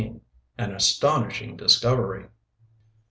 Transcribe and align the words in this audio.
AN 0.57 0.71
ASTONISHING 0.73 1.57
DISCOVERY. 1.57 2.27